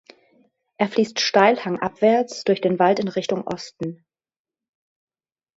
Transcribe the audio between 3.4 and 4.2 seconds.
Osten.